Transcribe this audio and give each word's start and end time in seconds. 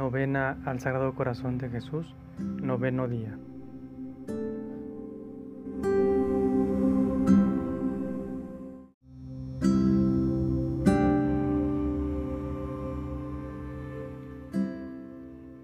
Novena 0.00 0.56
al 0.64 0.80
Sagrado 0.80 1.14
Corazón 1.14 1.58
de 1.58 1.68
Jesús, 1.68 2.14
noveno 2.38 3.06
día. 3.06 3.36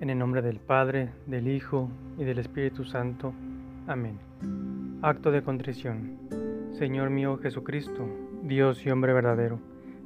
En 0.00 0.10
el 0.10 0.18
nombre 0.18 0.42
del 0.42 0.60
Padre, 0.60 1.12
del 1.24 1.48
Hijo 1.48 1.88
y 2.18 2.24
del 2.24 2.38
Espíritu 2.38 2.84
Santo. 2.84 3.32
Amén. 3.86 4.18
Acto 5.00 5.30
de 5.30 5.42
contrición. 5.42 6.18
Señor 6.72 7.08
mío 7.08 7.38
Jesucristo, 7.38 8.06
Dios 8.42 8.84
y 8.84 8.90
hombre 8.90 9.14
verdadero, 9.14 9.60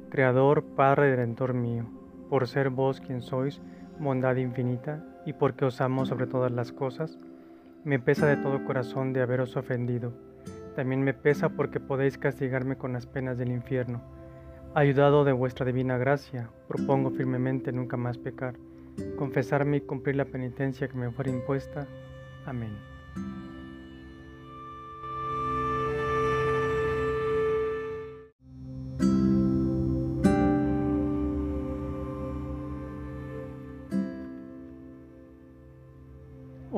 Creador, 0.09 0.63
Padre 0.63 1.09
y 1.09 1.15
Redentor 1.15 1.53
mío, 1.53 1.83
por 2.29 2.47
ser 2.47 2.69
vos 2.69 3.01
quien 3.01 3.21
sois, 3.21 3.61
bondad 4.01 4.35
infinita, 4.35 5.03
y 5.25 5.33
porque 5.33 5.65
os 5.65 5.79
amo 5.79 6.05
sobre 6.05 6.27
todas 6.27 6.51
las 6.51 6.71
cosas, 6.71 7.17
me 7.83 7.99
pesa 7.99 8.27
de 8.27 8.37
todo 8.37 8.65
corazón 8.65 9.13
de 9.13 9.21
haberos 9.21 9.55
ofendido. 9.55 10.13
También 10.75 11.03
me 11.03 11.13
pesa 11.13 11.49
porque 11.49 11.79
podéis 11.79 12.17
castigarme 12.17 12.77
con 12.77 12.93
las 12.93 13.05
penas 13.05 13.37
del 13.37 13.51
infierno. 13.51 14.01
Ayudado 14.73 15.23
de 15.23 15.31
vuestra 15.31 15.65
divina 15.65 15.97
gracia, 15.97 16.49
propongo 16.67 17.11
firmemente 17.11 17.71
nunca 17.71 17.97
más 17.97 18.17
pecar 18.17 18.55
confesarme 19.17 19.77
y 19.77 19.81
cumplir 19.81 20.15
la 20.15 20.25
penitencia 20.25 20.87
que 20.87 20.97
me 20.97 21.11
fuera 21.11 21.31
impuesta. 21.31 21.87
Amén. 22.45 22.71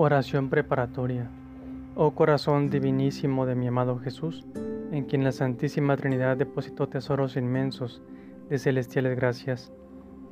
Oración 0.06 0.50
preparatoria. 0.50 1.30
Oh 1.96 2.12
corazón 2.12 2.70
divinísimo 2.70 3.46
de 3.46 3.56
mi 3.56 3.68
amado 3.68 4.00
Jesús, 4.00 4.46
en 4.92 5.06
quien 5.06 5.24
la 5.24 5.32
Santísima 5.32 5.96
Trinidad 5.96 6.36
depositó 6.36 6.90
tesoros 6.90 7.38
inmensos 7.38 8.02
de 8.50 8.60
celestiales 8.60 9.16
gracias 9.16 9.72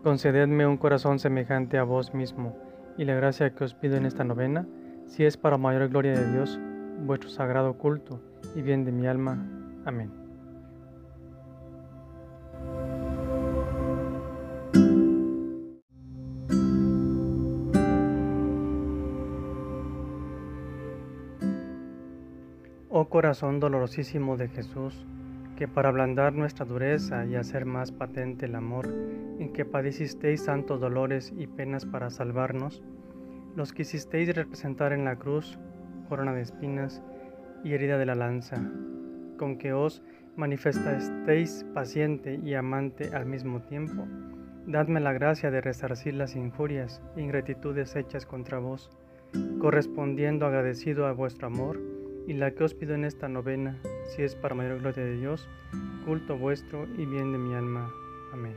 Concededme 0.03 0.67
un 0.67 0.75
corazón 0.75 1.19
semejante 1.19 1.78
a 1.78 1.83
vos 1.83 2.13
mismo, 2.13 2.53
y 2.97 3.05
la 3.05 3.16
gracia 3.16 3.55
que 3.55 3.63
os 3.63 3.73
pido 3.73 3.95
en 3.95 4.05
esta 4.05 4.25
novena, 4.25 4.67
si 5.05 5.23
es 5.23 5.38
para 5.38 5.58
mayor 5.58 5.88
gloria 5.88 6.19
de 6.19 6.33
Dios, 6.33 6.59
vuestro 7.06 7.30
sagrado 7.30 7.78
culto 7.78 8.19
y 8.58 8.61
bien 8.61 8.83
de 8.83 8.91
mi 8.91 9.08
alma. 9.08 9.38
Amén. 9.85 10.20
Oh 22.94 23.06
corazón 23.06 23.61
dolorosísimo 23.61 24.36
de 24.36 24.50
Jesús, 24.50 25.06
que 25.56 25.66
para 25.66 25.88
ablandar 25.88 26.34
nuestra 26.34 26.66
dureza 26.66 27.25
y 27.25 27.38
hacer 27.38 27.66
más 27.66 27.94
patente 27.94 28.47
el 28.47 28.56
amor 28.56 28.94
en 29.39 29.53
que 29.53 29.64
padecisteis 29.64 30.44
santos 30.44 30.81
dolores 30.81 31.34
y 31.38 31.47
penas 31.47 31.86
para 31.86 32.09
salvarnos, 32.09 32.84
los 33.56 33.72
quisisteis 33.72 34.36
representar 34.36 34.92
en 34.92 35.06
la 35.06 35.16
cruz, 35.16 35.58
corona 36.09 36.34
de 36.34 36.42
espinas 36.42 37.02
y 37.64 37.72
herida 37.72 37.97
de 37.97 38.08
la 38.08 38.16
lanza, 38.16 38.58
con 39.38 39.58
que 39.58 39.72
os 39.72 40.03
manifestasteis 40.36 41.66
paciente 41.73 42.42
y 42.44 42.56
amante 42.56 43.16
al 43.16 43.25
mismo 43.25 43.62
tiempo. 43.62 44.06
Dadme 44.67 45.00
la 45.00 45.14
gracia 45.14 45.50
de 45.50 45.62
resarcir 45.62 46.16
las 46.16 46.36
injurias 46.36 47.01
e 47.16 47.22
ingratitudes 47.22 47.96
hechas 47.96 48.25
contra 48.25 48.59
vos, 48.59 48.91
correspondiendo 49.62 50.46
agradecido 50.46 51.06
a 51.06 51.13
vuestro 51.13 51.47
amor 51.47 51.91
y 52.27 52.33
la 52.33 52.51
que 52.51 52.63
os 52.63 52.73
pido 52.73 52.93
en 52.95 53.05
esta 53.05 53.27
novena, 53.27 53.77
si 54.09 54.23
es 54.23 54.35
para 54.35 54.55
mayor 54.55 54.79
gloria 54.79 55.03
de 55.03 55.17
Dios, 55.17 55.47
culto 56.05 56.37
vuestro 56.37 56.87
y 56.97 57.05
bien 57.05 57.31
de 57.31 57.37
mi 57.37 57.53
alma. 57.53 57.91
Amén. 58.33 58.55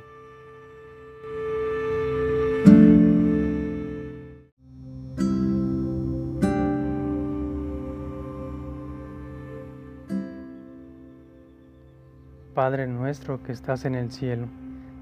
Padre 12.54 12.86
nuestro 12.86 13.42
que 13.42 13.50
estás 13.50 13.84
en 13.84 13.96
el 13.96 14.12
cielo, 14.12 14.46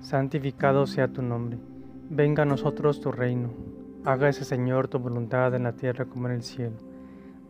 santificado 0.01 0.87
sea 0.87 1.09
tu 1.09 1.21
nombre. 1.21 1.59
Venga 2.09 2.45
a 2.45 2.47
nosotros 2.47 3.01
tu 3.01 3.13
reino. 3.13 3.51
Hágase, 4.05 4.45
Señor, 4.45 4.89
tu 4.89 4.99
voluntad 4.99 5.55
en 5.55 5.65
la 5.65 5.73
tierra 5.73 6.07
como 6.07 6.29
en 6.29 6.35
el 6.35 6.43
cielo. 6.43 6.92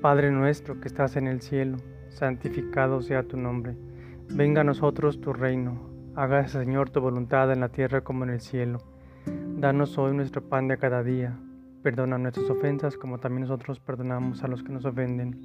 Padre 0.00 0.30
nuestro 0.30 0.78
que 0.80 0.88
estás 0.88 1.16
en 1.16 1.26
el 1.26 1.40
cielo, 1.40 1.78
santificado 2.10 3.00
sea 3.00 3.22
tu 3.22 3.36
nombre. 3.36 3.76
Venga 4.28 4.60
a 4.60 4.64
nosotros 4.64 5.20
tu 5.20 5.32
reino. 5.32 5.88
Hágase, 6.14 6.58
Señor, 6.58 6.90
tu 6.90 7.00
voluntad 7.00 7.50
en 7.50 7.60
la 7.60 7.70
tierra 7.70 8.02
como 8.02 8.24
en 8.24 8.30
el 8.30 8.40
cielo. 8.40 8.78
Danos 9.24 9.96
hoy 9.96 10.14
nuestro 10.14 10.42
pan 10.42 10.68
de 10.68 10.76
cada 10.76 11.02
día. 11.02 11.38
Perdona 11.82 12.18
nuestras 12.18 12.50
ofensas 12.50 12.96
como 12.96 13.18
también 13.18 13.42
nosotros 13.42 13.80
perdonamos 13.80 14.44
a 14.44 14.48
los 14.48 14.62
que 14.62 14.72
nos 14.72 14.84
ofenden. 14.84 15.40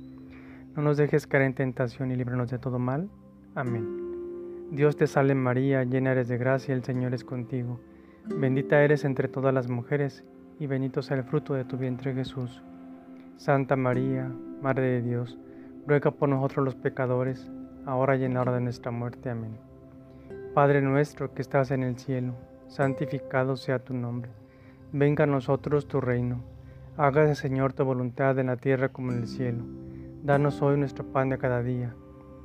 No 0.75 0.83
nos 0.83 0.97
dejes 0.97 1.27
caer 1.27 1.43
en 1.43 1.55
tentación 1.55 2.11
y 2.11 2.15
líbranos 2.15 2.51
de 2.51 2.59
todo 2.59 2.77
mal. 2.77 3.09
Amén. 3.55 4.67
Dios 4.71 4.97
te 4.97 5.07
salve 5.07 5.33
María, 5.33 5.83
llena 5.85 6.11
eres 6.11 6.27
de 6.27 6.37
gracia, 6.37 6.73
el 6.73 6.83
Señor 6.83 7.13
es 7.13 7.23
contigo. 7.23 7.79
Bendita 8.25 8.83
eres 8.83 9.05
entre 9.05 9.27
todas 9.27 9.53
las 9.53 9.69
mujeres, 9.69 10.23
y 10.59 10.67
bendito 10.67 11.01
sea 11.01 11.17
el 11.17 11.23
fruto 11.23 11.53
de 11.53 11.65
tu 11.65 11.77
vientre 11.77 12.13
Jesús. 12.13 12.61
Santa 13.41 13.75
María, 13.75 14.31
Madre 14.61 14.83
de 14.83 15.01
Dios, 15.01 15.35
ruega 15.87 16.11
por 16.11 16.29
nosotros 16.29 16.63
los 16.63 16.75
pecadores, 16.75 17.49
ahora 17.87 18.15
y 18.15 18.23
en 18.23 18.35
la 18.35 18.41
hora 18.41 18.53
de 18.53 18.61
nuestra 18.61 18.91
muerte. 18.91 19.31
Amén. 19.31 19.57
Padre 20.53 20.79
nuestro 20.79 21.33
que 21.33 21.41
estás 21.41 21.71
en 21.71 21.81
el 21.81 21.97
cielo, 21.97 22.35
santificado 22.67 23.55
sea 23.55 23.79
tu 23.79 23.95
nombre. 23.95 24.29
Venga 24.91 25.23
a 25.23 25.27
nosotros 25.27 25.87
tu 25.87 25.99
reino. 25.99 26.43
Hágase, 26.97 27.33
Señor, 27.33 27.73
tu 27.73 27.83
voluntad 27.83 28.37
en 28.37 28.45
la 28.45 28.57
tierra 28.57 28.89
como 28.89 29.11
en 29.11 29.21
el 29.21 29.27
cielo. 29.27 29.63
Danos 30.21 30.61
hoy 30.61 30.77
nuestro 30.77 31.03
pan 31.03 31.29
de 31.29 31.39
cada 31.39 31.63
día. 31.63 31.95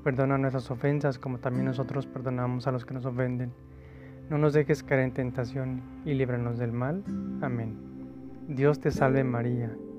Perdona 0.02 0.38
nuestras 0.38 0.70
ofensas 0.70 1.18
como 1.18 1.40
también 1.40 1.66
nosotros 1.66 2.06
perdonamos 2.06 2.66
a 2.68 2.72
los 2.72 2.86
que 2.86 2.94
nos 2.94 3.04
ofenden. 3.04 3.52
No 4.30 4.38
nos 4.38 4.54
dejes 4.54 4.82
caer 4.82 5.00
en 5.00 5.12
tentación 5.12 5.82
y 6.06 6.14
líbranos 6.14 6.56
del 6.56 6.72
mal. 6.72 7.04
Amén. 7.42 7.76
Dios 8.48 8.80
te 8.80 8.90
salve 8.90 9.24
María 9.24 9.76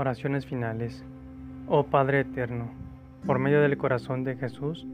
Oraciones 0.00 0.46
finales. 0.46 1.04
Oh 1.68 1.84
Padre 1.84 2.20
eterno, 2.20 2.70
por 3.26 3.38
medio 3.38 3.60
del 3.60 3.76
corazón 3.76 4.24
de 4.24 4.34
Jesús, 4.34 4.86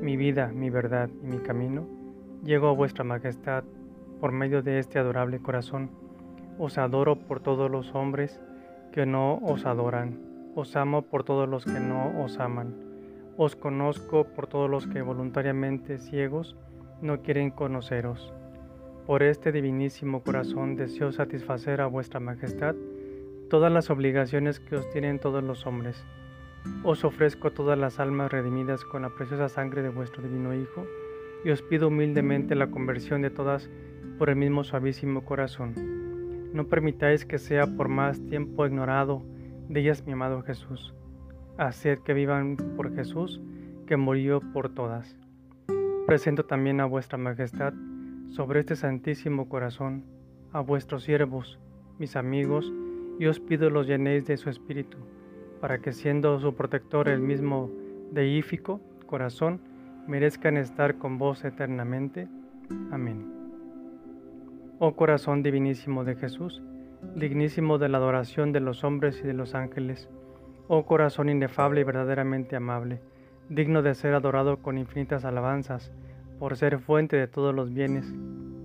mi 0.00 0.16
vida, 0.16 0.52
mi 0.54 0.70
verdad 0.70 1.10
y 1.20 1.26
mi 1.26 1.38
camino, 1.38 1.88
llego 2.44 2.68
a 2.68 2.72
vuestra 2.72 3.02
majestad 3.02 3.64
por 4.20 4.30
medio 4.30 4.62
de 4.62 4.78
este 4.78 5.00
adorable 5.00 5.40
corazón. 5.40 5.90
Os 6.60 6.78
adoro 6.78 7.16
por 7.16 7.40
todos 7.40 7.72
los 7.72 7.92
hombres 7.96 8.40
que 8.92 9.04
no 9.04 9.38
os 9.38 9.66
adoran. 9.66 10.20
Os 10.54 10.76
amo 10.76 11.02
por 11.02 11.24
todos 11.24 11.48
los 11.48 11.64
que 11.64 11.80
no 11.80 12.22
os 12.22 12.38
aman. 12.38 12.72
Os 13.36 13.56
conozco 13.56 14.28
por 14.28 14.46
todos 14.46 14.70
los 14.70 14.86
que 14.86 15.02
voluntariamente 15.02 15.98
ciegos 15.98 16.54
no 17.00 17.20
quieren 17.22 17.50
conoceros. 17.50 18.32
Por 19.08 19.24
este 19.24 19.50
divinísimo 19.50 20.22
corazón 20.22 20.76
deseo 20.76 21.10
satisfacer 21.10 21.80
a 21.80 21.88
vuestra 21.88 22.20
majestad 22.20 22.76
todas 23.52 23.70
las 23.70 23.90
obligaciones 23.90 24.60
que 24.60 24.76
os 24.76 24.88
tienen 24.88 25.18
todos 25.18 25.44
los 25.44 25.66
hombres. 25.66 26.06
Os 26.84 27.04
ofrezco 27.04 27.50
todas 27.50 27.78
las 27.78 28.00
almas 28.00 28.32
redimidas 28.32 28.82
con 28.82 29.02
la 29.02 29.10
preciosa 29.10 29.50
sangre 29.50 29.82
de 29.82 29.90
vuestro 29.90 30.22
divino 30.22 30.54
Hijo, 30.54 30.86
y 31.44 31.50
os 31.50 31.60
pido 31.60 31.88
humildemente 31.88 32.54
la 32.54 32.68
conversión 32.68 33.20
de 33.20 33.28
todas 33.28 33.68
por 34.18 34.30
el 34.30 34.36
mismo 34.36 34.64
suavísimo 34.64 35.26
corazón. 35.26 35.74
No 36.54 36.66
permitáis 36.66 37.26
que 37.26 37.36
sea 37.36 37.66
por 37.66 37.88
más 37.88 38.24
tiempo 38.24 38.64
ignorado 38.64 39.22
de 39.68 39.80
ellas 39.80 40.06
mi 40.06 40.14
amado 40.14 40.40
Jesús. 40.40 40.94
Haced 41.58 41.98
que 41.98 42.14
vivan 42.14 42.56
por 42.56 42.94
Jesús, 42.94 43.38
que 43.86 43.98
murió 43.98 44.40
por 44.54 44.70
todas. 44.70 45.14
Presento 46.06 46.46
también 46.46 46.80
a 46.80 46.86
vuestra 46.86 47.18
majestad 47.18 47.74
sobre 48.30 48.60
este 48.60 48.76
santísimo 48.76 49.50
corazón 49.50 50.06
a 50.54 50.60
vuestros 50.60 51.02
siervos, 51.02 51.58
mis 51.98 52.16
amigos, 52.16 52.72
y 53.18 53.26
os 53.26 53.40
pido 53.40 53.70
los 53.70 53.86
llenéis 53.86 54.26
de 54.26 54.36
su 54.36 54.50
espíritu, 54.50 54.98
para 55.60 55.78
que 55.78 55.92
siendo 55.92 56.38
su 56.38 56.54
protector 56.54 57.08
el 57.08 57.20
mismo 57.20 57.70
deífico 58.10 58.80
corazón, 59.06 59.60
merezcan 60.06 60.56
estar 60.56 60.98
con 60.98 61.18
vos 61.18 61.44
eternamente. 61.44 62.28
Amén. 62.90 63.32
Oh 64.78 64.96
corazón 64.96 65.42
divinísimo 65.42 66.04
de 66.04 66.16
Jesús, 66.16 66.62
dignísimo 67.14 67.78
de 67.78 67.88
la 67.88 67.98
adoración 67.98 68.52
de 68.52 68.60
los 68.60 68.84
hombres 68.84 69.20
y 69.22 69.26
de 69.26 69.34
los 69.34 69.54
ángeles, 69.54 70.08
oh 70.68 70.84
corazón 70.84 71.28
inefable 71.28 71.82
y 71.82 71.84
verdaderamente 71.84 72.56
amable, 72.56 73.00
digno 73.48 73.82
de 73.82 73.94
ser 73.94 74.14
adorado 74.14 74.58
con 74.58 74.78
infinitas 74.78 75.24
alabanzas, 75.24 75.92
por 76.38 76.56
ser 76.56 76.78
fuente 76.78 77.16
de 77.16 77.28
todos 77.28 77.54
los 77.54 77.72
bienes, 77.72 78.12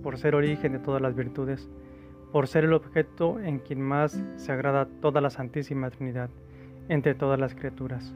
por 0.02 0.18
ser 0.18 0.34
origen 0.34 0.72
de 0.72 0.78
todas 0.78 1.02
las 1.02 1.14
virtudes, 1.14 1.68
por 2.32 2.46
ser 2.46 2.64
el 2.64 2.72
objeto 2.72 3.40
en 3.40 3.58
quien 3.58 3.80
más 3.80 4.22
se 4.36 4.52
agrada 4.52 4.86
toda 5.00 5.20
la 5.20 5.30
Santísima 5.30 5.90
Trinidad 5.90 6.30
entre 6.88 7.14
todas 7.14 7.38
las 7.38 7.54
criaturas. 7.54 8.14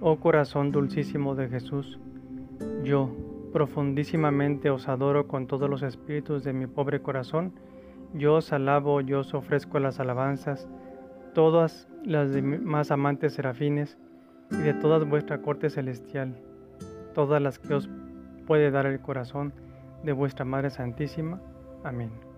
Oh 0.00 0.16
corazón 0.16 0.72
dulcísimo 0.72 1.34
de 1.34 1.48
Jesús, 1.48 1.98
yo 2.82 3.10
profundísimamente 3.52 4.70
os 4.70 4.88
adoro 4.88 5.28
con 5.28 5.46
todos 5.46 5.70
los 5.70 5.82
espíritus 5.82 6.44
de 6.44 6.52
mi 6.52 6.66
pobre 6.66 7.00
corazón, 7.00 7.52
yo 8.12 8.34
os 8.34 8.52
alabo, 8.52 9.00
yo 9.00 9.20
os 9.20 9.34
ofrezco 9.34 9.78
las 9.78 10.00
alabanzas, 10.00 10.68
todas 11.34 11.88
las 12.04 12.32
de 12.32 12.42
más 12.42 12.90
amantes 12.90 13.34
serafines 13.34 13.96
y 14.50 14.56
de 14.56 14.74
toda 14.74 14.98
vuestra 15.04 15.40
corte 15.40 15.70
celestial, 15.70 16.36
todas 17.14 17.40
las 17.40 17.58
que 17.58 17.74
os 17.74 17.88
puede 18.46 18.70
dar 18.70 18.86
el 18.86 19.00
corazón 19.00 19.52
de 20.02 20.12
vuestra 20.12 20.44
Madre 20.44 20.70
Santísima. 20.70 21.40
Amén. 21.82 22.33